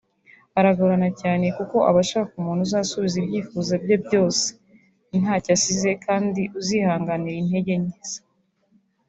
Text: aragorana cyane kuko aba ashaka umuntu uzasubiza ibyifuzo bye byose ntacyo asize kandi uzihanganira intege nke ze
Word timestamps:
aragorana 0.59 1.09
cyane 1.21 1.45
kuko 1.57 1.77
aba 1.89 1.99
ashaka 2.05 2.31
umuntu 2.39 2.61
uzasubiza 2.67 3.15
ibyifuzo 3.19 3.73
bye 3.83 3.97
byose 4.05 4.45
ntacyo 5.21 5.51
asize 5.57 5.89
kandi 6.05 6.41
uzihanganira 6.59 7.37
intege 7.43 7.73
nke 7.83 7.99
ze 8.09 8.19